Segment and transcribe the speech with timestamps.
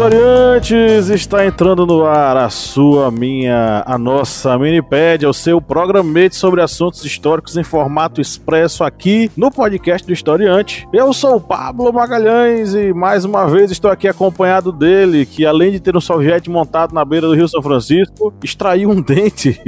[0.00, 1.10] Historiantes!
[1.10, 7.04] Está entrando no ar a sua, minha, a nossa Minipédia, o seu programete sobre assuntos
[7.04, 10.88] históricos em formato expresso aqui no podcast do Historiante.
[10.90, 15.70] Eu sou o Pablo Magalhães e mais uma vez estou aqui acompanhado dele, que além
[15.70, 19.60] de ter um soviete montado na beira do Rio São Francisco, extraiu um dente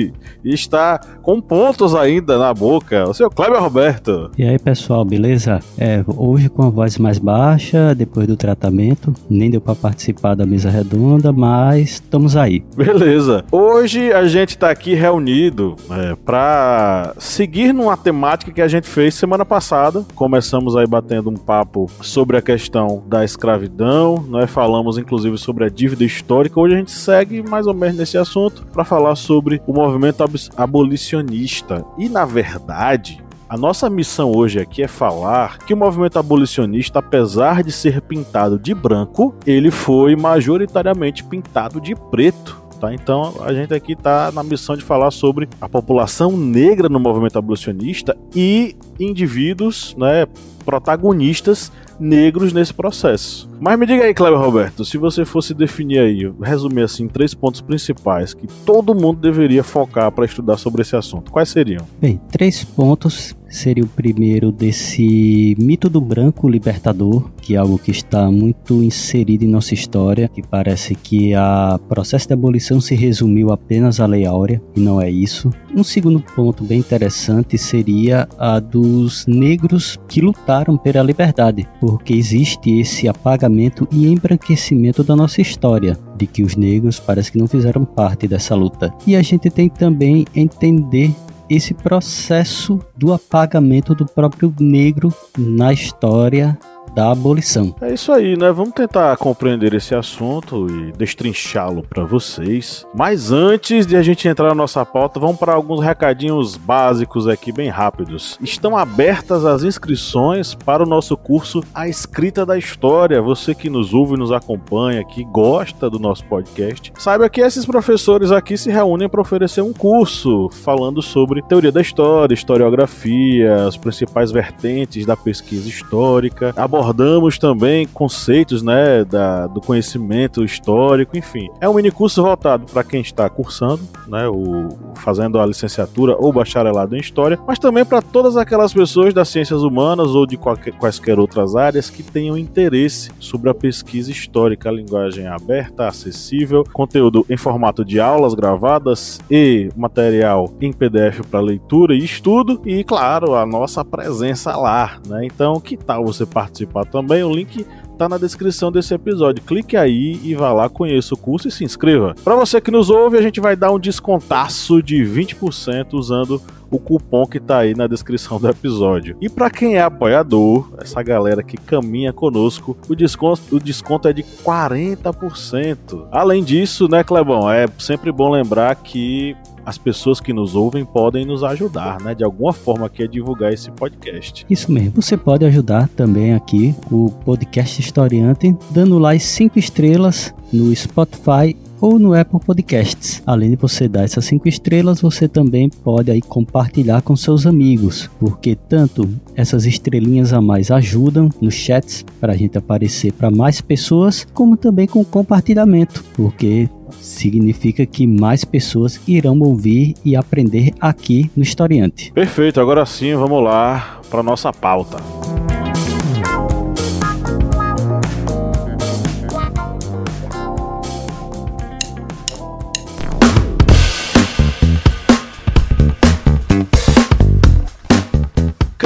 [0.42, 3.04] e está com pontos ainda na boca.
[3.06, 4.30] O seu Kleber Roberto.
[4.38, 5.60] E aí, pessoal, beleza?
[5.76, 10.46] É, hoje com a voz mais baixa, depois do tratamento, nem deu para participar da
[10.46, 12.64] mesa redonda, mas estamos aí.
[12.76, 13.44] Beleza.
[13.50, 19.14] Hoje a gente está aqui reunido é, para seguir numa temática que a gente fez
[19.14, 20.04] semana passada.
[20.14, 25.68] Começamos aí batendo um papo sobre a questão da escravidão, nós falamos inclusive sobre a
[25.68, 26.60] dívida histórica.
[26.60, 30.24] Hoje a gente segue mais ou menos nesse assunto para falar sobre o movimento
[30.56, 31.84] abolicionista.
[31.98, 33.22] E na verdade,
[33.52, 38.58] a nossa missão hoje aqui é falar que o movimento abolicionista, apesar de ser pintado
[38.58, 42.62] de branco, ele foi majoritariamente pintado de preto.
[42.80, 42.94] Tá?
[42.94, 47.38] Então a gente aqui está na missão de falar sobre a população negra no movimento
[47.38, 50.26] abolicionista e indivíduos, né,
[50.64, 53.50] protagonistas negros nesse processo.
[53.60, 57.60] Mas me diga aí, Cleber Roberto, se você fosse definir aí, resumir assim, três pontos
[57.60, 61.84] principais que todo mundo deveria focar para estudar sobre esse assunto, quais seriam?
[62.00, 67.90] Bem, três pontos seria o primeiro desse mito do branco libertador, que é algo que
[67.90, 73.52] está muito inserido em nossa história, que parece que a processo de abolição se resumiu
[73.52, 75.50] apenas à Lei Áurea, e não é isso.
[75.74, 82.80] Um segundo ponto bem interessante seria a dos negros que lutaram pela liberdade, porque existe
[82.80, 87.84] esse apagamento e embranquecimento da nossa história, de que os negros parece que não fizeram
[87.84, 88.92] parte dessa luta.
[89.06, 91.14] E a gente tem também entender
[91.54, 96.58] esse processo do apagamento do próprio negro na história
[96.94, 97.74] da abolição.
[97.80, 98.52] É isso aí, né?
[98.52, 102.86] Vamos tentar compreender esse assunto e destrinchá-lo para vocês.
[102.94, 107.52] Mas antes de a gente entrar na nossa pauta, vamos para alguns recadinhos básicos aqui,
[107.52, 108.38] bem rápidos.
[108.40, 113.22] Estão abertas as inscrições para o nosso curso A Escrita da História.
[113.22, 118.30] Você que nos ouve, nos acompanha, que gosta do nosso podcast, saiba que esses professores
[118.30, 124.30] aqui se reúnem para oferecer um curso falando sobre teoria da história, historiografia, as principais
[124.30, 131.48] vertentes da pesquisa histórica, abordando abordamos também conceitos né, da, do conhecimento histórico, enfim.
[131.60, 136.96] É um minicurso voltado para quem está cursando, né, o, fazendo a licenciatura ou bacharelado
[136.96, 141.18] em História, mas também para todas aquelas pessoas das ciências humanas ou de qualquer, quaisquer
[141.18, 147.36] outras áreas que tenham interesse sobre a pesquisa histórica, a linguagem aberta, acessível, conteúdo em
[147.36, 153.46] formato de aulas gravadas e material em PDF para leitura e estudo e, claro, a
[153.46, 154.98] nossa presença lá.
[155.06, 155.26] Né?
[155.26, 156.71] Então, que tal você participar?
[156.72, 157.66] Participar também, o link
[157.98, 159.44] tá na descrição desse episódio.
[159.44, 162.14] Clique aí e vá lá, conheça o curso e se inscreva.
[162.24, 166.40] Para você que nos ouve, a gente vai dar um descontaço de 20% usando
[166.70, 169.14] o cupom que tá aí na descrição do episódio.
[169.20, 174.12] E para quem é apoiador, essa galera que caminha conosco, o desconto, o desconto é
[174.12, 176.06] de 40%.
[176.10, 181.24] Além disso, né, Clebão, é sempre bom lembrar que as pessoas que nos ouvem podem
[181.24, 182.14] nos ajudar, né?
[182.14, 184.44] De alguma forma aqui a divulgar esse podcast.
[184.48, 185.00] Isso mesmo.
[185.00, 191.56] Você pode ajudar também aqui o podcast Historiante dando lá as 5 estrelas no Spotify
[191.80, 193.20] ou no Apple Podcasts.
[193.26, 198.08] Além de você dar essas cinco estrelas, você também pode aí compartilhar com seus amigos,
[198.20, 203.60] porque tanto essas estrelinhas a mais ajudam nos chats para a gente aparecer para mais
[203.60, 206.68] pessoas, como também com compartilhamento, porque
[207.00, 212.12] significa que mais pessoas irão ouvir e aprender aqui no Historiante.
[212.12, 215.21] Perfeito, agora sim vamos lá para nossa pauta.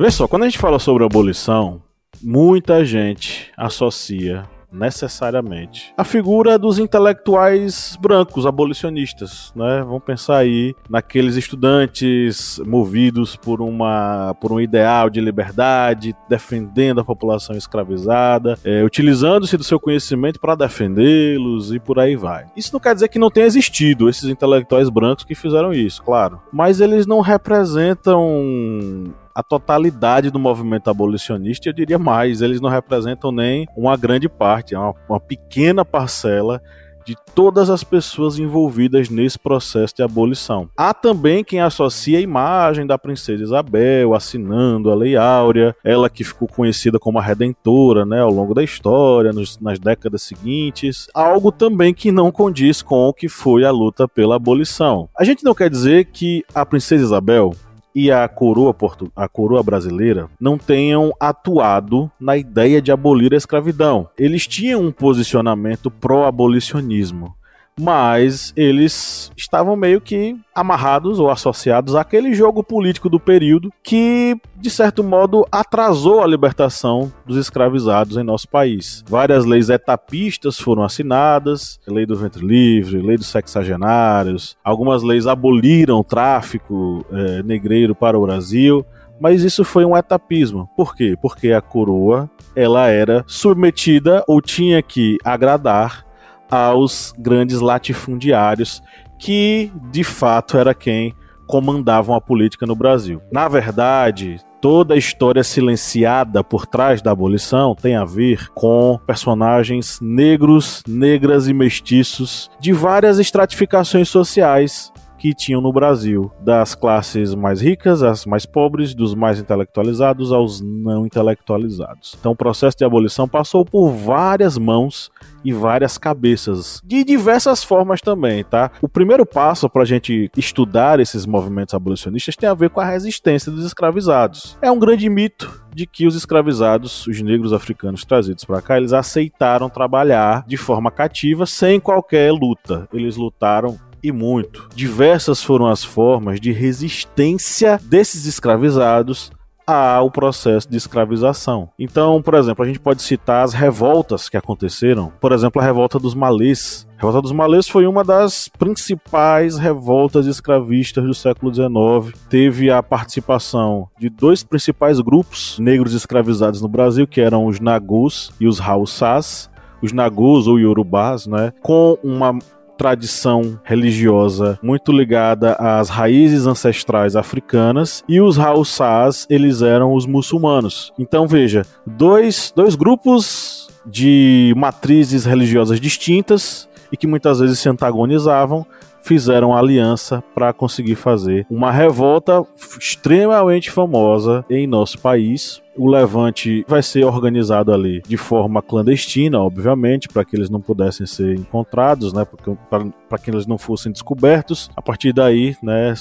[0.00, 1.82] Vê só, quando a gente fala sobre abolição,
[2.22, 9.82] muita gente associa necessariamente a figura dos intelectuais brancos abolicionistas, né?
[9.82, 17.04] Vamos pensar aí naqueles estudantes movidos por uma por um ideal de liberdade, defendendo a
[17.04, 22.46] população escravizada, é, utilizando-se do seu conhecimento para defendê-los e por aí vai.
[22.56, 26.40] Isso não quer dizer que não tenha existido esses intelectuais brancos que fizeram isso, claro,
[26.52, 33.30] mas eles não representam a totalidade do movimento abolicionista, eu diria mais, eles não representam
[33.30, 36.60] nem uma grande parte, é uma, uma pequena parcela
[37.06, 40.68] de todas as pessoas envolvidas nesse processo de abolição.
[40.76, 46.24] Há também quem associa a imagem da princesa Isabel assinando a Lei Áurea, ela que
[46.24, 51.52] ficou conhecida como a Redentora né, ao longo da história, nos, nas décadas seguintes, algo
[51.52, 55.08] também que não condiz com o que foi a luta pela abolição.
[55.16, 57.54] A gente não quer dizer que a princesa Isabel
[57.98, 63.36] e a coroa, portu a coroa brasileira não tenham atuado na ideia de abolir a
[63.36, 64.08] escravidão.
[64.16, 67.34] Eles tinham um posicionamento pró-abolicionismo
[67.78, 74.70] mas eles estavam meio que amarrados ou associados àquele jogo político do período que, de
[74.70, 79.04] certo modo, atrasou a libertação dos escravizados em nosso país.
[79.08, 86.00] Várias leis etapistas foram assinadas, lei do ventre livre, lei dos sexagenários, algumas leis aboliram
[86.00, 88.84] o tráfico é, negreiro para o Brasil,
[89.20, 90.68] mas isso foi um etapismo.
[90.76, 91.16] Por quê?
[91.20, 96.07] Porque a coroa ela era submetida ou tinha que agradar
[96.50, 98.82] aos grandes latifundiários
[99.18, 101.14] que de fato era quem
[101.46, 103.22] comandavam a política no Brasil.
[103.32, 109.98] Na verdade, toda a história silenciada por trás da abolição tem a ver com personagens
[110.00, 117.60] negros, negras e mestiços de várias estratificações sociais que tinham no Brasil, das classes mais
[117.60, 122.16] ricas às mais pobres, dos mais intelectualizados aos não intelectualizados.
[122.18, 125.10] Então o processo de abolição passou por várias mãos
[125.44, 128.70] e várias cabeças, de diversas formas também, tá?
[128.82, 132.84] O primeiro passo para a gente estudar esses movimentos abolicionistas tem a ver com a
[132.84, 134.56] resistência dos escravizados.
[134.60, 138.92] É um grande mito de que os escravizados, os negros africanos trazidos para cá, eles
[138.92, 142.88] aceitaram trabalhar de forma cativa sem qualquer luta.
[142.92, 144.68] Eles lutaram e muito.
[144.74, 149.30] Diversas foram as formas de resistência desses escravizados
[149.66, 151.68] ao processo de escravização.
[151.78, 155.12] Então, por exemplo, a gente pode citar as revoltas que aconteceram.
[155.20, 156.88] Por exemplo, a revolta dos malês.
[156.96, 162.18] A revolta dos malês foi uma das principais revoltas escravistas do século XIX.
[162.30, 168.32] Teve a participação de dois principais grupos negros escravizados no Brasil, que eram os Nagus
[168.40, 169.50] e os Haussás
[169.80, 172.36] os Nagus ou Yorubás, né, com uma
[172.78, 180.92] tradição religiosa muito ligada às raízes ancestrais africanas e os Haussás, eles eram os muçulmanos.
[180.98, 188.64] Então veja, dois, dois grupos de matrizes religiosas distintas e que muitas vezes se antagonizavam,
[189.02, 192.44] fizeram aliança para conseguir fazer uma revolta
[192.78, 200.08] extremamente famosa em nosso país, o levante vai ser organizado ali de forma clandestina, obviamente,
[200.08, 202.26] para que eles não pudessem ser encontrados, né?
[202.68, 204.68] Para que eles não fossem descobertos.
[204.76, 205.94] A partir daí, né,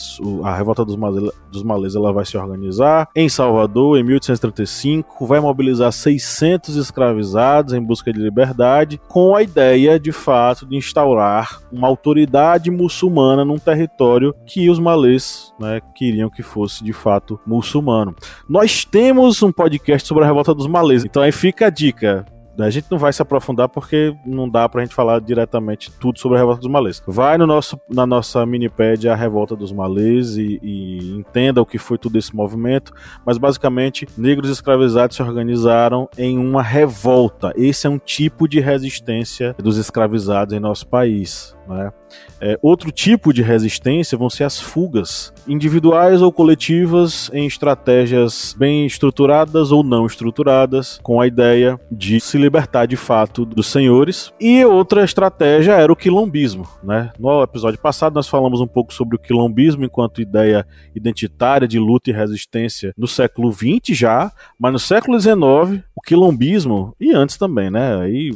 [0.44, 5.40] a revolta dos, male, dos malês ela vai se organizar em Salvador em 1835, vai
[5.40, 11.88] mobilizar 600 escravizados em busca de liberdade, com a ideia, de fato, de instaurar uma
[11.88, 18.16] autoridade muçulmana num território que os malês, né, queriam que fosse de fato muçulmano.
[18.50, 19.67] Nós temos um podcast
[20.06, 21.04] sobre a revolta dos malês.
[21.06, 22.26] Então aí fica a dica.
[22.60, 26.38] A gente não vai se aprofundar porque não dá pra gente falar diretamente tudo sobre
[26.38, 27.02] a Revolta dos Malês.
[27.06, 31.78] Vai no nosso, na nossa minipédia A Revolta dos Malês e, e, entenda o que
[31.78, 32.92] foi todo esse movimento.
[33.24, 37.54] Mas basicamente, negros escravizados se organizaram em uma revolta.
[37.56, 41.57] Esse é um tipo de resistência dos escravizados em nosso país.
[41.68, 41.92] Né?
[42.40, 48.86] É, outro tipo de resistência vão ser as fugas, individuais ou coletivas, em estratégias bem
[48.86, 54.32] estruturadas ou não estruturadas, com a ideia de se libertar de fato dos senhores.
[54.40, 56.68] E outra estratégia era o quilombismo.
[56.84, 57.12] Né?
[57.20, 62.10] No episódio passado nós falamos um pouco sobre o quilombismo enquanto ideia identitária de luta
[62.10, 67.72] e resistência no século XX já, mas no século XIX o quilombismo, e antes também,
[67.72, 68.00] né?
[68.00, 68.32] Aí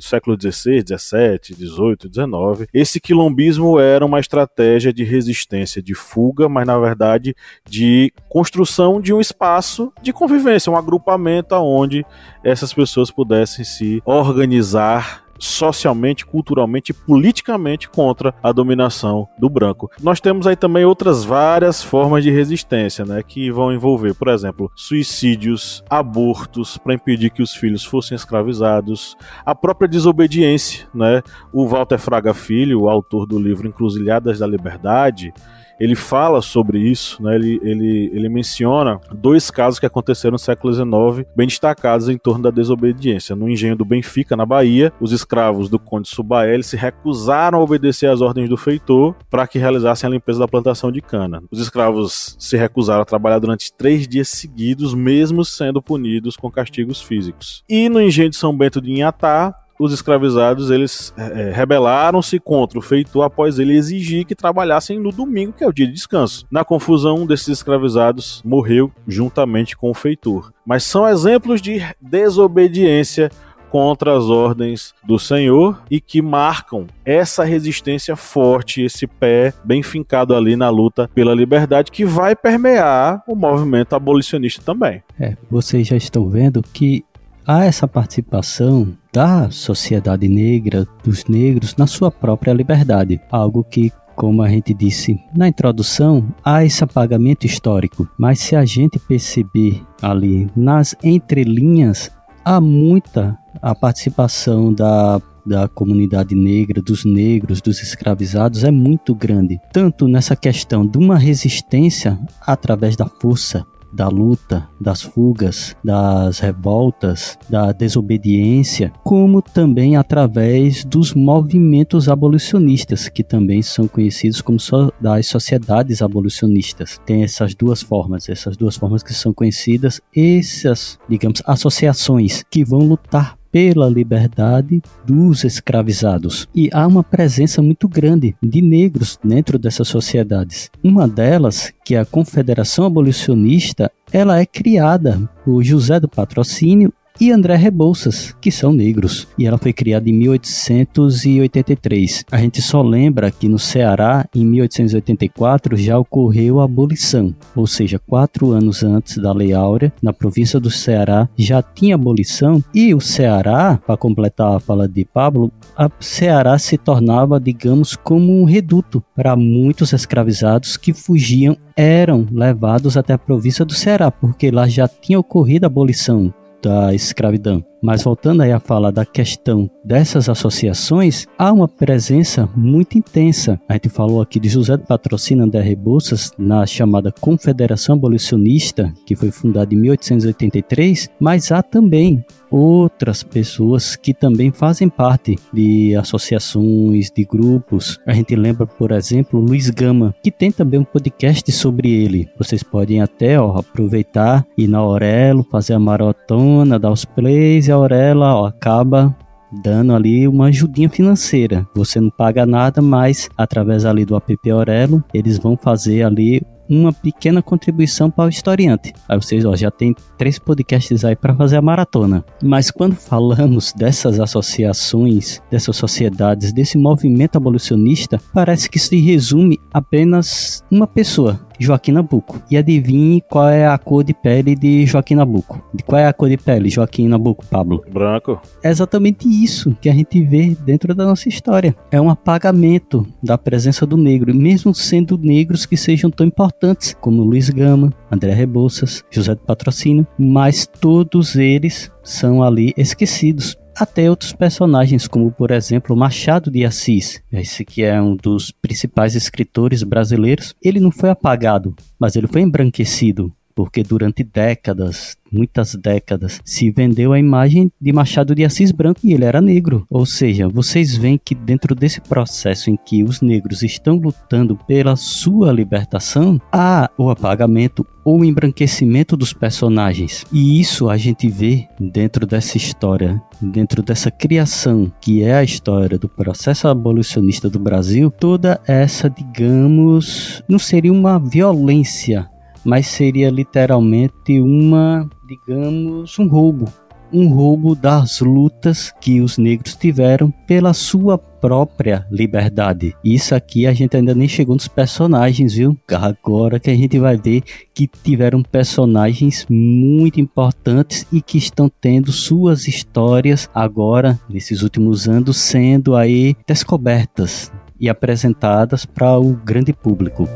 [0.00, 6.66] século XVI, XVII, XVIII, XIX, esse quilombismo era uma estratégia de resistência, de fuga, mas
[6.66, 7.34] na verdade
[7.68, 12.04] de construção de um espaço de convivência, um agrupamento onde
[12.42, 19.90] essas pessoas pudessem se organizar socialmente, culturalmente e politicamente contra a dominação do branco.
[20.00, 24.70] Nós temos aí também outras várias formas de resistência, né, que vão envolver, por exemplo,
[24.74, 31.22] suicídios, abortos para impedir que os filhos fossem escravizados, a própria desobediência, né?
[31.52, 35.32] O Walter Fraga Filho, o autor do livro Encruzilhadas da Liberdade,
[35.78, 37.34] ele fala sobre isso, né?
[37.34, 42.42] ele, ele, ele menciona dois casos que aconteceram no século XIX, bem destacados em torno
[42.42, 43.34] da desobediência.
[43.34, 48.08] No engenho do Benfica, na Bahia, os escravos do conde Subael se recusaram a obedecer
[48.08, 51.42] às ordens do feitor para que realizassem a limpeza da plantação de cana.
[51.50, 57.00] Os escravos se recusaram a trabalhar durante três dias seguidos, mesmo sendo punidos com castigos
[57.00, 57.64] físicos.
[57.68, 62.78] E no engenho de São Bento de Inhatá, os escravizados eles é, é, rebelaram-se contra
[62.78, 66.46] o feitor após ele exigir que trabalhassem no domingo, que é o dia de descanso.
[66.50, 70.52] Na confusão, um desses escravizados morreu juntamente com o feitor.
[70.64, 73.30] Mas são exemplos de desobediência
[73.72, 80.34] contra as ordens do Senhor e que marcam essa resistência forte, esse pé bem fincado
[80.34, 85.02] ali na luta pela liberdade que vai permear o movimento abolicionista também.
[85.18, 87.02] É, vocês já estão vendo que
[87.46, 93.20] há essa participação da sociedade negra, dos negros, na sua própria liberdade.
[93.30, 98.64] Algo que como a gente disse na introdução, há esse apagamento histórico, mas se a
[98.64, 102.10] gente perceber ali nas entrelinhas,
[102.44, 109.60] há muita a participação da da comunidade negra, dos negros, dos escravizados é muito grande,
[109.72, 117.38] tanto nessa questão de uma resistência através da força da luta, das fugas, das revoltas,
[117.48, 125.26] da desobediência, como também através dos movimentos abolicionistas, que também são conhecidos como so das
[125.26, 127.00] sociedades abolicionistas.
[127.04, 132.80] Tem essas duas formas, essas duas formas que são conhecidas, essas, digamos, associações que vão
[132.80, 136.48] lutar pela liberdade dos escravizados.
[136.54, 140.70] E há uma presença muito grande de negros dentro dessas sociedades.
[140.82, 147.30] Uma delas, que é a Confederação Abolicionista, ela é criada por José do Patrocínio e
[147.30, 152.24] André Rebouças, que são negros, e ela foi criada em 1883.
[152.30, 157.98] A gente só lembra que no Ceará, em 1884, já ocorreu a abolição, ou seja,
[157.98, 163.00] quatro anos antes da Lei Áurea, na província do Ceará já tinha abolição, e o
[163.00, 169.02] Ceará, para completar a fala de Pablo, a Ceará se tornava, digamos, como um reduto
[169.14, 174.86] para muitos escravizados que fugiam eram levados até a província do Ceará, porque lá já
[174.86, 177.71] tinha ocorrido a abolição da escravidão.
[177.82, 183.60] Mas voltando aí a falar da questão dessas associações, há uma presença muito intensa.
[183.68, 189.16] A gente falou aqui de José do Patrocínio André Rebouças na chamada Confederação Abolicionista, que
[189.16, 197.10] foi fundada em 1883, mas há também outras pessoas que também fazem parte de associações,
[197.10, 197.98] de grupos.
[198.06, 202.28] A gente lembra, por exemplo, Luiz Gama, que tem também um podcast sobre ele.
[202.38, 207.76] Vocês podem até ó, aproveitar e na Aurelo fazer a maratona, dar os plays a
[207.76, 209.14] Aurela ó, acaba
[209.62, 211.66] dando ali uma ajudinha financeira.
[211.74, 216.92] Você não paga nada, mas através ali do app Aurelo, eles vão fazer ali uma
[216.92, 218.92] pequena contribuição para o historiante.
[219.08, 222.24] Aí vocês ó, já tem três podcasts aí para fazer a maratona.
[222.42, 230.64] Mas quando falamos dessas associações, dessas sociedades, desse movimento abolicionista, parece que se resume apenas
[230.70, 232.42] uma pessoa, Joaquim Nabuco.
[232.50, 235.62] E adivinhe qual é a cor de pele de Joaquim Nabuco.
[235.74, 237.84] De qual é a cor de pele, Joaquim Nabuco, Pablo?
[237.92, 238.40] Branco.
[238.62, 241.74] É exatamente isso que a gente vê dentro da nossa história.
[241.90, 247.22] É um apagamento da presença do negro, mesmo sendo negros que sejam tão importantes como
[247.22, 254.32] Luiz Gama, André Rebouças, José do Patrocínio, mas todos eles são ali esquecidos até outros
[254.32, 260.54] personagens, como por exemplo Machado de Assis, esse que é um dos principais escritores brasileiros.
[260.62, 267.12] Ele não foi apagado, mas ele foi embranquecido porque durante décadas, muitas décadas, se vendeu
[267.12, 269.86] a imagem de Machado de Assis branco e ele era negro.
[269.88, 274.96] Ou seja, vocês veem que dentro desse processo em que os negros estão lutando pela
[274.96, 280.24] sua libertação, há o apagamento ou o embranquecimento dos personagens.
[280.32, 285.98] E isso a gente vê dentro dessa história, dentro dessa criação que é a história
[285.98, 292.28] do processo abolicionista do Brasil, toda essa, digamos, não seria uma violência
[292.64, 296.72] mas seria literalmente uma, digamos, um roubo.
[297.12, 302.96] Um roubo das lutas que os negros tiveram pela sua própria liberdade.
[303.04, 305.76] Isso aqui a gente ainda nem chegou nos personagens, viu?
[305.90, 307.42] Agora que a gente vai ver
[307.74, 315.36] que tiveram personagens muito importantes e que estão tendo suas histórias agora, nesses últimos anos,
[315.36, 320.26] sendo aí descobertas e apresentadas para o grande público.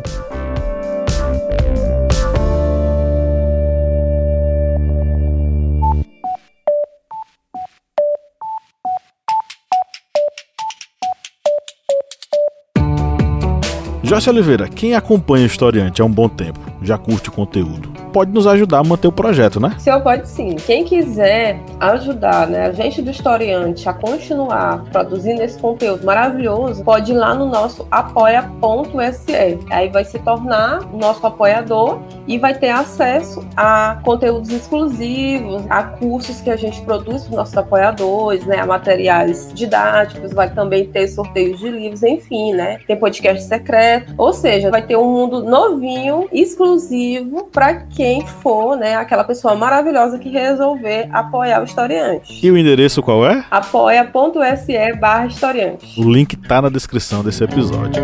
[14.06, 18.30] Joyce Oliveira, quem acompanha o Historiante há um bom tempo, já curte o conteúdo, pode
[18.30, 19.75] nos ajudar a manter o projeto, né?
[19.80, 20.54] Senhor, pode sim.
[20.64, 27.10] Quem quiser ajudar né, a gente do Historiante a continuar produzindo esse conteúdo maravilhoso, pode
[27.10, 29.58] ir lá no nosso apoia.se.
[29.70, 31.98] Aí vai se tornar nosso apoiador
[32.28, 37.36] e vai ter acesso a conteúdos exclusivos, a cursos que a gente produz para os
[37.36, 42.78] nossos apoiadores, né, a materiais didáticos, vai também ter sorteios de livros, enfim, né?
[42.86, 48.96] Tem podcast secreto ou seja, vai ter um mundo novinho, exclusivo para quem for, né,
[48.96, 52.44] aquela pessoa maravilhosa que resolver apoiar o historiante.
[52.44, 53.44] E o endereço qual é?
[53.50, 56.00] apoia.se barra historiante.
[56.00, 58.02] O link tá na descrição desse episódio.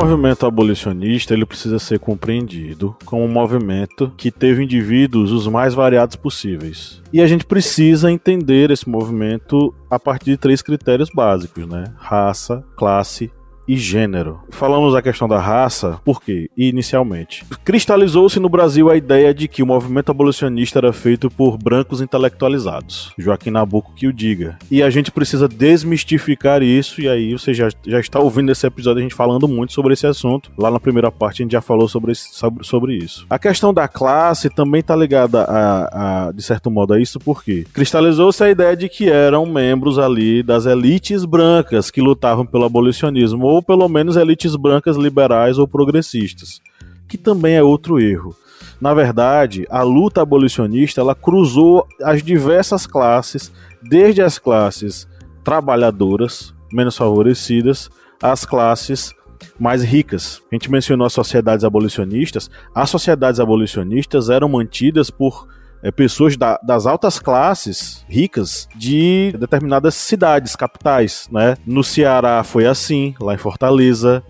[0.00, 6.14] Movimento abolicionista ele precisa ser compreendido como um movimento que teve indivíduos os mais variados
[6.14, 7.02] possíveis.
[7.12, 11.84] E a gente precisa entender esse movimento a partir de três critérios básicos, né?
[11.96, 13.30] Raça, classe
[13.68, 14.40] e gênero.
[14.50, 19.66] Falamos a questão da raça, porque, inicialmente, cristalizou-se no Brasil a ideia de que o
[19.66, 23.12] movimento abolicionista era feito por brancos intelectualizados.
[23.18, 24.58] Joaquim Nabuco que o diga.
[24.70, 29.00] E a gente precisa desmistificar isso, e aí você já, já está ouvindo esse episódio
[29.00, 30.50] a gente falando muito sobre esse assunto.
[30.56, 33.26] Lá na primeira parte a gente já falou sobre, sobre, sobre isso.
[33.28, 37.66] A questão da classe também está ligada, a, a, de certo modo, a isso, porque
[37.72, 43.57] cristalizou-se a ideia de que eram membros ali das elites brancas que lutavam pelo abolicionismo,
[43.58, 46.60] ou pelo menos elites brancas liberais ou progressistas,
[47.08, 48.36] que também é outro erro.
[48.80, 55.08] Na verdade, a luta abolicionista ela cruzou as diversas classes, desde as classes
[55.42, 57.90] trabalhadoras, menos favorecidas,
[58.22, 59.12] às classes
[59.58, 60.40] mais ricas.
[60.52, 62.48] A gente mencionou as sociedades abolicionistas.
[62.72, 65.48] As sociedades abolicionistas eram mantidas por
[65.82, 71.56] é, pessoas da, das altas classes ricas de determinadas cidades, capitais, né?
[71.66, 74.22] No Ceará foi assim, lá em Fortaleza.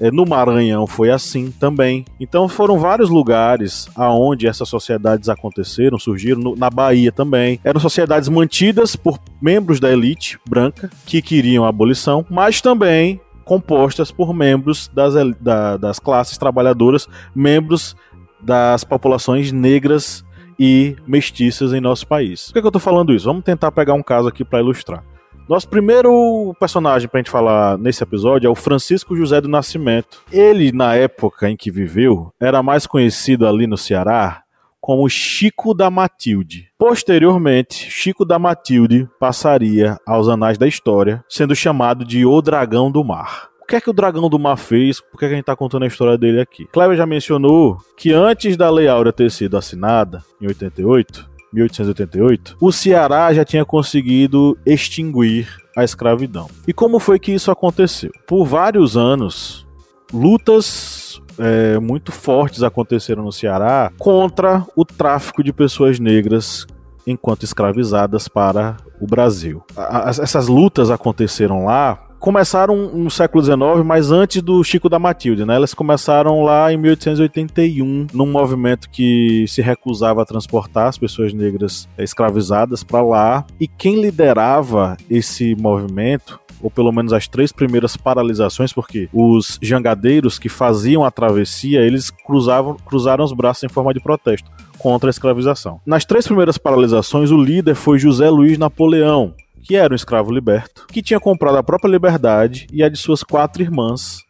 [0.00, 2.04] É, no Maranhão foi assim também.
[2.18, 7.60] Então foram vários lugares aonde essas sociedades aconteceram, surgiram no, na Bahia também.
[7.62, 14.10] Eram sociedades mantidas por membros da elite branca que queriam a abolição, mas também compostas
[14.10, 17.94] por membros das, da, das classes trabalhadoras, membros
[18.40, 20.24] das populações negras
[20.58, 22.46] e mestiças em nosso país.
[22.46, 23.26] Por que, que eu tô falando isso?
[23.26, 25.04] Vamos tentar pegar um caso aqui para ilustrar.
[25.48, 30.22] Nosso primeiro personagem pra gente falar nesse episódio é o Francisco José do Nascimento.
[30.32, 34.44] Ele, na época em que viveu, era mais conhecido ali no Ceará
[34.80, 36.68] como Chico da Matilde.
[36.78, 43.02] Posteriormente, Chico da Matilde passaria aos anais da história, sendo chamado de O Dragão do
[43.02, 43.48] Mar.
[43.64, 45.00] O que é que o Dragão do Mar fez?
[45.00, 46.66] Por que, é que a gente tá contando a história dele aqui?
[46.66, 52.70] Kleber já mencionou que antes da Lei Áurea ter sido assinada, em 88, 1888, o
[52.70, 56.46] Ceará já tinha conseguido extinguir a escravidão.
[56.68, 58.10] E como foi que isso aconteceu?
[58.26, 59.66] Por vários anos,
[60.12, 66.66] lutas é, muito fortes aconteceram no Ceará contra o tráfico de pessoas negras
[67.06, 69.62] enquanto escravizadas para o Brasil.
[69.74, 75.44] As, essas lutas aconteceram lá começaram no século XIX, mas antes do Chico da Matilde,
[75.44, 75.56] né?
[75.56, 81.86] Elas começaram lá em 1881, num movimento que se recusava a transportar as pessoas negras
[81.98, 83.44] escravizadas para lá.
[83.60, 90.38] E quem liderava esse movimento ou pelo menos as três primeiras paralisações, porque os jangadeiros
[90.38, 95.12] que faziam a travessia, eles cruzavam, cruzaram os braços em forma de protesto contra a
[95.12, 95.78] escravização.
[95.84, 100.86] Nas três primeiras paralisações, o líder foi José Luiz Napoleão, que era um escravo liberto,
[100.86, 104.22] que tinha comprado a própria liberdade e a de suas quatro irmãs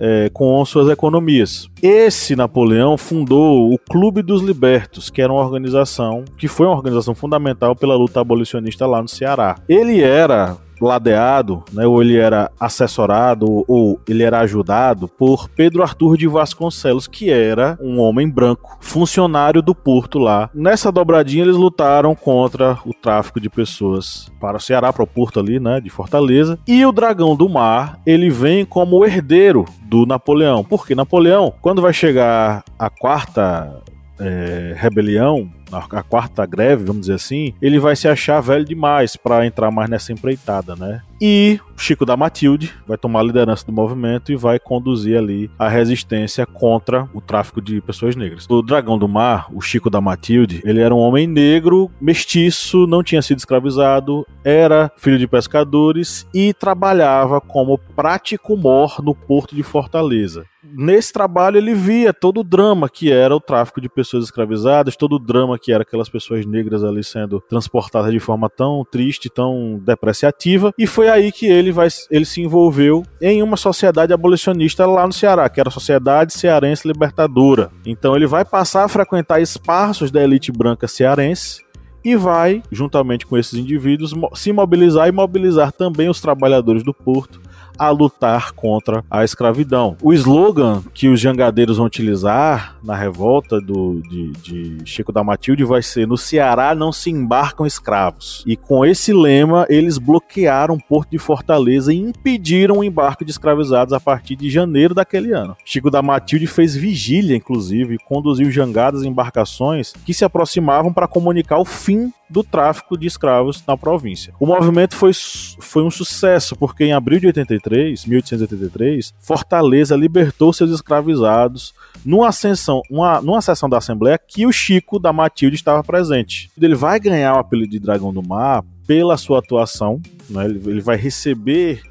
[0.00, 1.68] é, com suas economias.
[1.80, 7.14] Esse Napoleão fundou o Clube dos Libertos, que era uma organização que foi uma organização
[7.14, 9.56] fundamental pela luta abolicionista lá no Ceará.
[9.68, 16.16] Ele era ladeado, né, ou ele era assessorado, ou ele era ajudado por Pedro Arthur
[16.16, 20.50] de Vasconcelos, que era um homem branco, funcionário do porto lá.
[20.54, 25.40] Nessa dobradinha eles lutaram contra o tráfico de pessoas para o Ceará, para o porto
[25.40, 26.58] ali, né, de Fortaleza.
[26.66, 30.64] E o Dragão do Mar, ele vem como herdeiro do Napoleão.
[30.64, 33.82] Porque Napoleão, quando vai chegar a quarta
[34.18, 39.46] é, rebelião, a quarta greve, vamos dizer assim, ele vai se achar velho demais para
[39.46, 41.02] entrar mais nessa empreitada, né?
[41.20, 45.68] E Chico da Matilde vai tomar a liderança do movimento e vai conduzir ali a
[45.68, 48.46] resistência contra o tráfico de pessoas negras.
[48.48, 53.02] O Dragão do Mar, o Chico da Matilde, ele era um homem negro, mestiço, não
[53.02, 59.62] tinha sido escravizado, era filho de pescadores e trabalhava como prático mor no porto de
[59.64, 64.96] Fortaleza nesse trabalho ele via todo o drama que era o tráfico de pessoas escravizadas,
[64.96, 69.30] todo o drama que era aquelas pessoas negras ali sendo transportadas de forma tão triste,
[69.30, 74.86] tão depreciativa, e foi aí que ele vai ele se envolveu em uma sociedade abolicionista
[74.86, 77.70] lá no Ceará, que era a Sociedade Cearense Libertadora.
[77.86, 81.62] Então ele vai passar a frequentar espaços da elite branca cearense
[82.04, 87.40] e vai, juntamente com esses indivíduos, se mobilizar e mobilizar também os trabalhadores do porto
[87.78, 89.96] a lutar contra a escravidão.
[90.02, 95.64] O slogan que os jangadeiros vão utilizar na revolta do, de, de Chico da Matilde
[95.64, 98.42] vai ser: No Ceará não se embarcam escravos.
[98.46, 103.30] E com esse lema, eles bloquearam o porto de Fortaleza e impediram o embarque de
[103.30, 105.56] escravizados a partir de janeiro daquele ano.
[105.64, 111.08] Chico da Matilde fez vigília, inclusive, e conduziu jangadas e embarcações que se aproximavam para
[111.08, 114.32] comunicar o fim do tráfico de escravos na província.
[114.40, 120.70] O movimento foi, foi um sucesso, porque em abril de 83, 1883, Fortaleza libertou seus
[120.70, 126.50] escravizados numa, ascensão, uma, numa sessão da Assembleia que o Chico da Matilde estava presente.
[126.60, 130.46] Ele vai ganhar o apelido de Dragão do Mar pela sua atuação, né?
[130.46, 131.82] ele, ele vai receber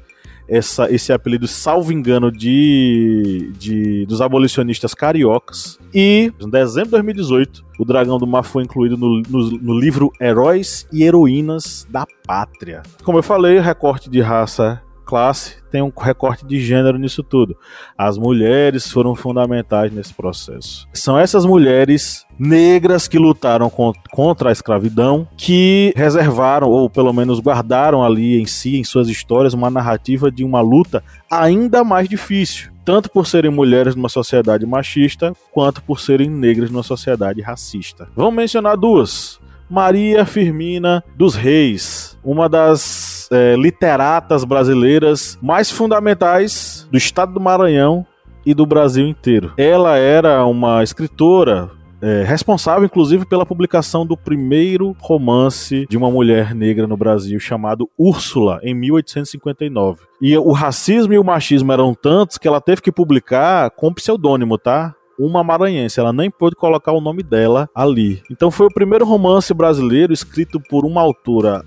[0.52, 5.78] essa, esse apelido, salvo engano, de, de dos abolicionistas cariocas.
[5.94, 10.12] E, em dezembro de 2018, o Dragão do Mar foi incluído no, no, no livro
[10.20, 12.82] Heróis e Heroínas da Pátria.
[13.02, 17.54] Como eu falei, recorte de raça classe tem um recorte de gênero nisso tudo.
[17.98, 20.88] As mulheres foram fundamentais nesse processo.
[20.94, 23.70] São essas mulheres negras que lutaram
[24.10, 29.52] contra a escravidão que reservaram, ou pelo menos guardaram ali em si, em suas histórias,
[29.52, 32.72] uma narrativa de uma luta ainda mais difícil.
[32.82, 38.08] Tanto por serem mulheres numa sociedade machista, quanto por serem negras numa sociedade racista.
[38.16, 39.41] Vamos mencionar duas.
[39.68, 48.06] Maria Firmina dos Reis, uma das é, literatas brasileiras mais fundamentais do estado do Maranhão
[48.44, 49.52] e do Brasil inteiro.
[49.56, 51.70] Ela era uma escritora
[52.02, 57.88] é, responsável, inclusive, pela publicação do primeiro romance de uma mulher negra no Brasil, chamado
[57.96, 60.00] Úrsula, em 1859.
[60.20, 64.58] E o racismo e o machismo eram tantos que ela teve que publicar com pseudônimo,
[64.58, 64.94] tá?
[65.26, 66.00] Uma maranhense.
[66.00, 68.22] Ela nem pôde colocar o nome dela ali.
[68.30, 71.64] Então foi o primeiro romance brasileiro escrito por uma autora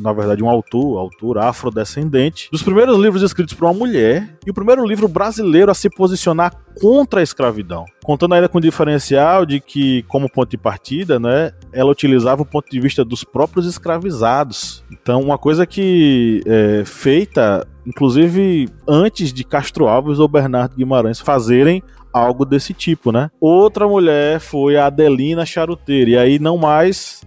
[0.00, 4.54] na verdade, um autor, autor afrodescendente, dos primeiros livros escritos por uma mulher e o
[4.54, 7.84] primeiro livro brasileiro a se posicionar contra a escravidão.
[8.02, 12.46] Contando ainda com o diferencial de que, como ponto de partida, né, ela utilizava o
[12.46, 14.84] ponto de vista dos próprios escravizados.
[14.90, 21.82] Então, uma coisa que é feita, inclusive, antes de Castro Alves ou Bernardo Guimarães fazerem
[22.14, 23.28] algo desse tipo, né?
[23.40, 27.22] Outra mulher foi a Adelina Charuteira, e aí não mais,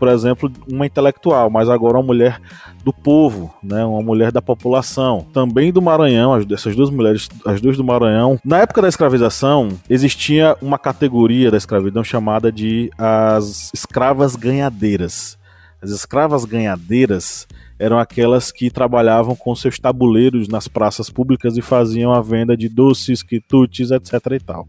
[0.00, 2.40] por exemplo, uma intelectual, mas agora uma mulher
[2.84, 3.84] do povo, né?
[3.84, 8.36] Uma mulher da população, também do Maranhão, as dessas duas mulheres, as duas do Maranhão.
[8.44, 15.38] Na época da escravização, existia uma categoria da escravidão chamada de as escravas ganhadeiras.
[15.80, 17.46] As escravas ganhadeiras
[17.82, 22.68] eram aquelas que trabalhavam com seus tabuleiros nas praças públicas e faziam a venda de
[22.68, 24.68] doces, quitutes, etc e tal.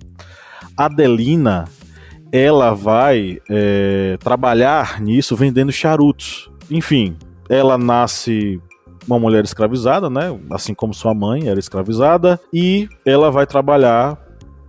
[0.76, 1.66] Adelina,
[2.32, 6.50] ela vai é, trabalhar nisso vendendo charutos.
[6.72, 7.16] Enfim,
[7.48, 8.60] ela nasce
[9.06, 10.36] uma mulher escravizada, né?
[10.50, 14.18] Assim como sua mãe era escravizada, e ela vai trabalhar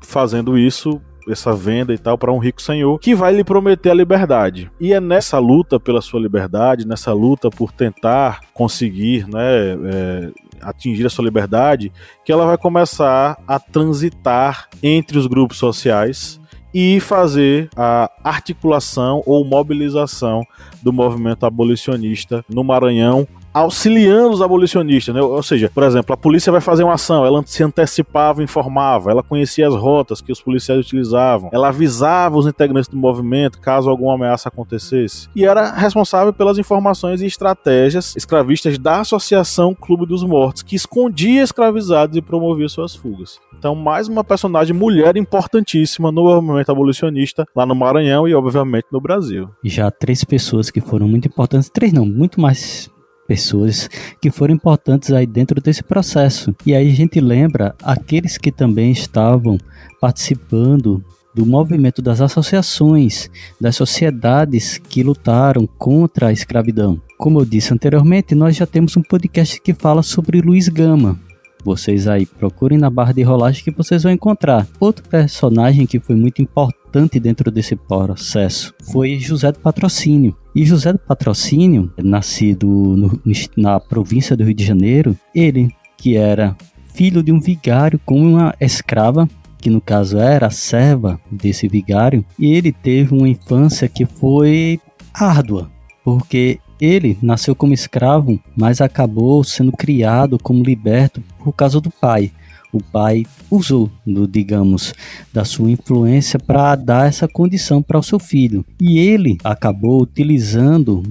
[0.02, 3.95] fazendo isso essa venda e tal para um rico senhor que vai lhe prometer a
[3.95, 4.71] liberdade.
[4.81, 11.07] E é nessa luta pela sua liberdade, nessa luta por tentar conseguir, né, é, atingir
[11.07, 11.93] a sua liberdade,
[12.25, 16.41] que ela vai começar a transitar entre os grupos sociais
[16.73, 20.43] e fazer a articulação ou mobilização
[20.83, 25.23] do movimento abolicionista no Maranhão auxiliando os abolicionistas, né?
[25.23, 29.23] Ou seja, por exemplo, a polícia vai fazer uma ação, ela se antecipava, informava, ela
[29.23, 34.14] conhecia as rotas que os policiais utilizavam, ela avisava os integrantes do movimento caso alguma
[34.14, 40.62] ameaça acontecesse e era responsável pelas informações e estratégias escravistas da Associação Clube dos Mortos,
[40.62, 43.38] que escondia escravizados e promovia suas fugas.
[43.57, 49.01] Então, mais uma personagem mulher importantíssima no movimento abolicionista lá no Maranhão e, obviamente, no
[49.01, 49.49] Brasil.
[49.62, 52.90] Já três pessoas que foram muito importantes, três não, muito mais
[53.27, 53.89] pessoas
[54.21, 56.55] que foram importantes aí dentro desse processo.
[56.65, 59.59] E aí a gente lembra aqueles que também estavam
[60.01, 63.29] participando do movimento das associações,
[63.61, 67.01] das sociedades que lutaram contra a escravidão.
[67.19, 71.19] Como eu disse anteriormente, nós já temos um podcast que fala sobre Luiz Gama.
[71.65, 74.69] Vocês aí procurem na barra de rolagem que vocês vão encontrar.
[74.79, 80.37] Outro personagem que foi muito importante dentro desse processo foi José do Patrocínio.
[80.55, 83.21] E José do Patrocínio, nascido no,
[83.57, 86.57] na província do Rio de Janeiro, ele que era
[86.95, 92.25] filho de um vigário com uma escrava, que no caso era a serva desse vigário,
[92.38, 94.79] e ele teve uma infância que foi
[95.12, 95.71] árdua,
[96.05, 102.31] porque ele nasceu como escravo, mas acabou sendo criado como liberto por causa do pai.
[102.75, 104.93] O pai usou, do, digamos,
[105.33, 108.67] da sua influência para dar essa condição para o seu filho.
[108.81, 111.05] E ele acabou utilizando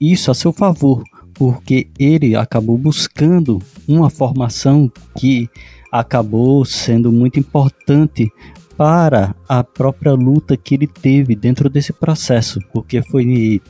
[0.00, 1.02] isso a seu favor,
[1.34, 5.48] porque ele acabou buscando uma formação que
[5.90, 8.30] acabou sendo muito importante
[8.76, 13.60] para a própria luta que ele teve dentro desse processo, porque foi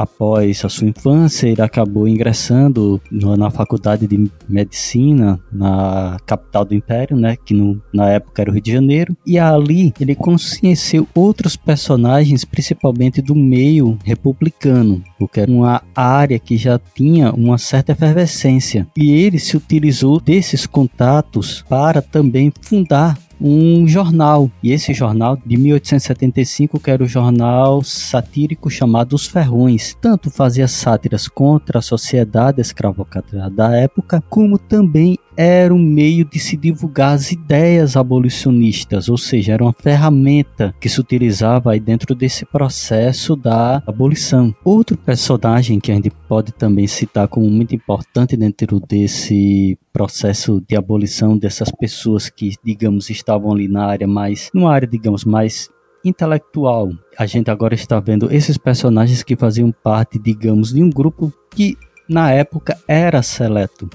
[0.00, 7.16] após a sua infância, ele acabou ingressando na faculdade de medicina na capital do império,
[7.16, 11.56] né, que no, na época era o Rio de Janeiro, e ali ele conheceu outros
[11.56, 18.86] personagens, principalmente do meio republicano, porque era uma área que já tinha uma certa efervescência,
[18.96, 24.50] e ele se utilizou desses contatos para também fundar um jornal.
[24.62, 30.68] E esse jornal de 1875, que era o jornal satírico chamado Os Ferrões, tanto fazia
[30.68, 37.14] sátiras contra a sociedade escravocrata da época, como também era um meio de se divulgar
[37.14, 43.36] as ideias abolicionistas, ou seja, era uma ferramenta que se utilizava aí dentro desse processo
[43.36, 44.54] da abolição.
[44.64, 50.76] Outro personagem que a gente pode também citar como muito importante dentro desse processo de
[50.76, 55.68] abolição dessas pessoas que, digamos, estavam ali na área mais, numa área, digamos, mais
[56.04, 56.90] intelectual.
[57.18, 61.76] A gente agora está vendo esses personagens que faziam parte, digamos, de um grupo que
[62.08, 63.88] na época era seleto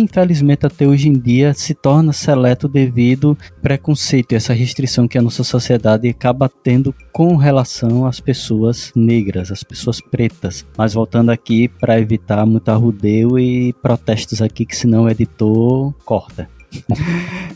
[0.00, 5.22] infelizmente até hoje em dia se torna seleto devido preconceito e essa restrição que a
[5.22, 10.66] nossa sociedade acaba tendo com relação às pessoas negras, às pessoas pretas.
[10.76, 16.48] Mas voltando aqui para evitar muito arrudeio e protestos aqui que senão o editor corta.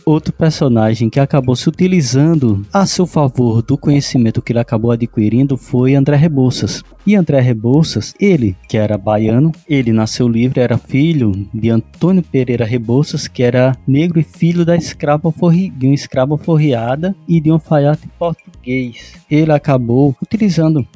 [0.05, 5.57] Outro personagem que acabou se utilizando a seu favor do conhecimento que ele acabou adquirindo
[5.57, 6.83] foi André Rebouças.
[7.07, 12.65] E André Rebouças, ele que era baiano, ele nasceu livre, era filho de Antônio Pereira
[12.65, 17.51] Rebouças, que era negro e filho da escrava forri, de uma escrava forriada e de
[17.51, 19.15] um alfaiate português.
[19.31, 20.87] Ele acabou utilizando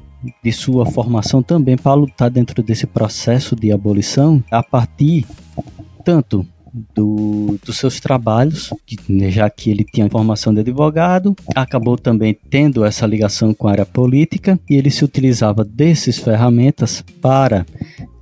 [0.43, 5.25] de sua formação também para lutar dentro desse processo de abolição a partir
[6.05, 6.47] tanto
[6.95, 8.71] do, dos seus trabalhos,
[9.09, 13.73] né, já que ele tinha formação de advogado, acabou também tendo essa ligação com a
[13.73, 17.65] área política e ele se utilizava dessas ferramentas para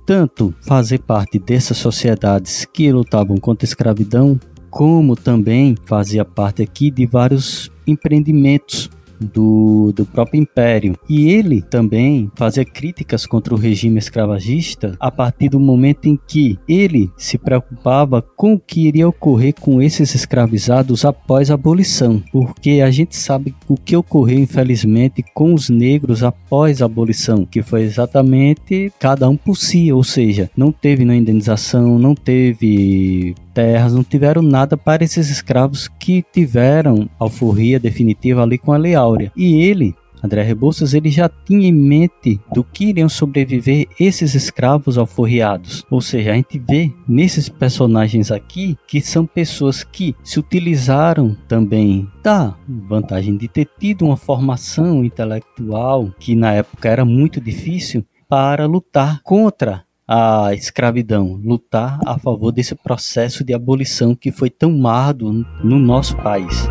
[0.05, 4.39] tanto fazer parte dessas sociedades que lutavam contra a escravidão,
[4.69, 10.97] como também fazia parte aqui de vários empreendimentos do, do próprio império.
[11.09, 16.57] E ele também fazia críticas contra o regime escravagista a partir do momento em que
[16.67, 22.81] ele se preocupava com o que iria ocorrer com esses escravizados após a abolição, porque
[22.83, 27.83] a gente sabe o que ocorreu, infelizmente, com os negros após a abolição, que foi
[27.83, 34.03] exatamente cada um por si, ou seja, não teve nenhuma indenização, não teve terras, não
[34.03, 39.31] tiveram nada para esses escravos que tiveram alforria definitiva ali com a Lei Áurea.
[39.35, 44.97] E ele André Rebouças ele já tinha em mente do que iriam sobreviver esses escravos
[44.97, 45.85] alforriados.
[45.89, 52.09] Ou seja, a gente vê nesses personagens aqui que são pessoas que se utilizaram também
[52.23, 58.65] da vantagem de ter tido uma formação intelectual que na época era muito difícil para
[58.65, 65.45] lutar contra a escravidão, lutar a favor desse processo de abolição que foi tão mardo
[65.63, 66.67] no nosso país.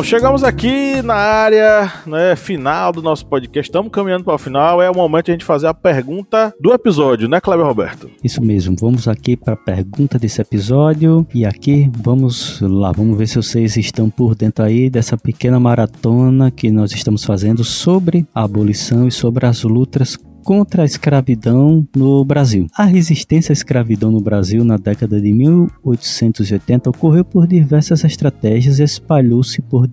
[0.00, 3.68] Bom, chegamos aqui na área né, final do nosso podcast.
[3.68, 4.80] Estamos caminhando para o final.
[4.80, 8.08] É o momento de a gente fazer a pergunta do episódio, né, Cleber Roberto?
[8.24, 8.74] Isso mesmo.
[8.80, 11.26] Vamos aqui para a pergunta desse episódio.
[11.34, 12.92] E aqui, vamos lá.
[12.92, 17.62] Vamos ver se vocês estão por dentro aí dessa pequena maratona que nós estamos fazendo
[17.62, 22.66] sobre a abolição e sobre as lutas contra a escravidão no Brasil.
[22.76, 28.82] A resistência à escravidão no Brasil na década de 1880 ocorreu por diversas estratégias e
[28.82, 29.88] espalhou-se por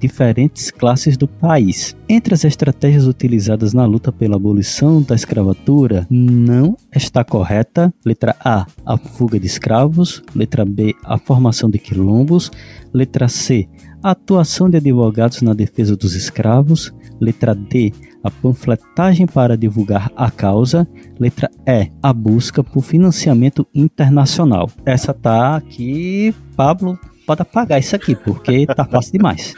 [0.00, 1.96] diferentes classes do país.
[2.08, 8.66] Entre as estratégias utilizadas na luta pela abolição da escravatura, não está correta: letra A,
[8.84, 12.50] a fuga de escravos, letra B, a formação de quilombos,
[12.92, 13.68] letra C,
[14.02, 17.92] a atuação de advogados na defesa dos escravos, letra D,
[18.24, 20.88] a panfletagem para divulgar a causa.
[21.20, 24.70] Letra E, a busca por financiamento internacional.
[24.84, 29.54] Essa tá aqui, Pablo, pode apagar isso aqui, porque tá fácil demais.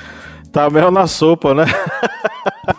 [0.56, 1.66] Tá mesmo na sopa, né?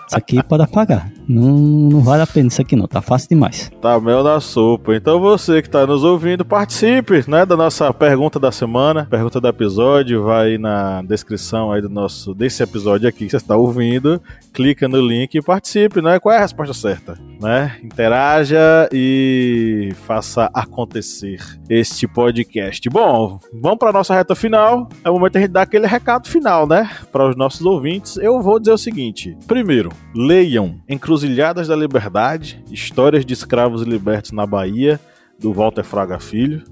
[0.08, 1.12] Isso aqui pode apagar.
[1.28, 3.70] Não, não vale a pena isso aqui não, tá fácil demais.
[3.82, 4.96] Tá mel na sopa.
[4.96, 9.48] Então você que tá nos ouvindo, participe, né, da nossa pergunta da semana, pergunta do
[9.48, 14.20] episódio, vai na descrição aí do nosso desse episódio aqui que você está ouvindo,
[14.54, 16.20] clica no link e participe, né?
[16.20, 17.78] Qual é a resposta certa, né?
[17.84, 22.90] Interaja e faça acontecer este podcast.
[22.90, 24.88] Bom, vamos para nossa reta final.
[25.04, 28.17] É o momento de a gente dar aquele recado final, né, para os nossos ouvintes.
[28.17, 34.45] Eu vou dizer o seguinte: primeiro, leiam Encruzilhadas da Liberdade, Histórias de Escravos Libertos na
[34.45, 34.99] Bahia,
[35.39, 36.63] do Walter Fraga Filho.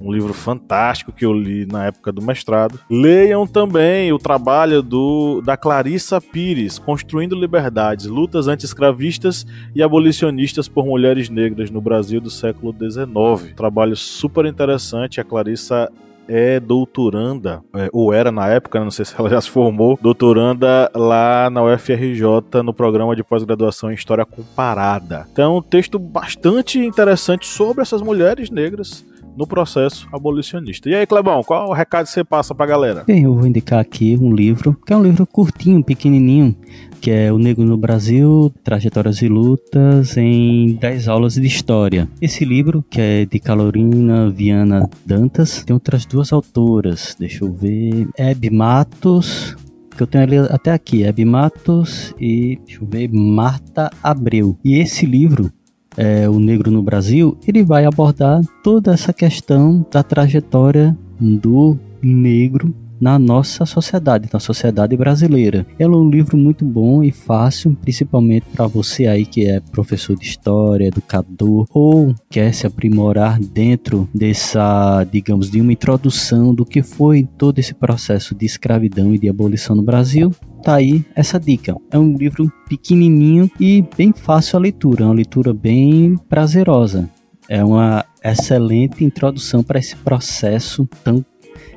[0.00, 2.78] Um livro fantástico que eu li na época do mestrado.
[2.90, 10.84] Leiam também o trabalho do, da Clarissa Pires, Construindo Liberdades, Lutas Anti-Escravistas e Abolicionistas por
[10.84, 13.54] Mulheres Negras no Brasil do século XIX.
[13.54, 15.18] Trabalho super interessante.
[15.18, 15.90] A Clarissa
[16.28, 20.90] é doutoranda, é, ou era na época, não sei se ela já se formou, doutoranda
[20.94, 25.26] lá na UFRJ no programa de pós-graduação em História Comparada.
[25.32, 29.04] Então, um texto bastante interessante sobre essas mulheres negras
[29.36, 30.88] no processo abolicionista.
[30.88, 33.04] E aí, Clebão, qual o recado que você passa pra galera?
[33.06, 36.56] Bem, eu vou indicar aqui um livro, que é um livro curtinho, pequenininho,
[37.00, 42.08] que é O Negro no Brasil, Trajetórias e Lutas em 10 aulas de História.
[42.20, 48.08] Esse livro, que é de Calorina Viana Dantas, tem outras duas autoras, deixa eu ver,
[48.16, 49.56] Hebe Matos,
[49.96, 54.56] que eu tenho ali até aqui, Hebe Matos e, deixa eu ver, Marta Abreu.
[54.64, 55.50] E esse livro,
[55.96, 62.74] é, O Negro no Brasil, ele vai abordar toda essa questão da trajetória do negro
[63.00, 65.66] na nossa sociedade, na sociedade brasileira.
[65.78, 70.16] Ela é um livro muito bom e fácil, principalmente para você aí que é professor
[70.16, 76.82] de história, educador ou quer se aprimorar dentro dessa, digamos, de uma introdução do que
[76.82, 80.30] foi todo esse processo de escravidão e de abolição no Brasil.
[80.62, 81.76] Tá aí essa dica.
[81.90, 87.08] É um livro pequenininho e bem fácil a leitura, é uma leitura bem prazerosa.
[87.48, 91.24] É uma excelente introdução para esse processo tão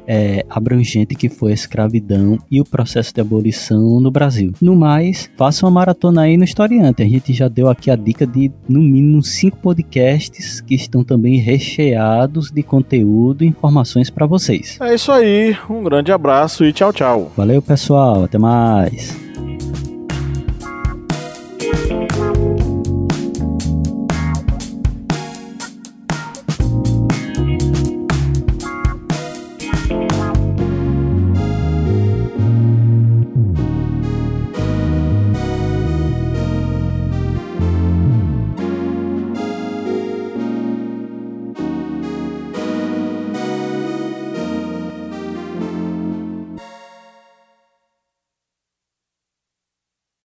[0.08, 4.52] é, abrangente que foi a escravidão e o processo de abolição no Brasil.
[4.62, 7.04] No mais, faça uma maratona aí no Historiante.
[7.04, 11.38] A gente já deu aqui a dica de, no mínimo, cinco podcasts que estão também
[11.38, 14.78] recheados de conteúdo e informações para vocês.
[14.82, 15.56] É isso aí.
[15.70, 17.32] Um grande abraço e tchau, tchau.
[17.36, 18.24] Valeu, pessoal.
[18.24, 19.30] Até mais.